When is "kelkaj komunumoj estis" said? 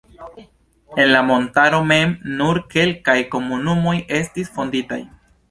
2.73-4.53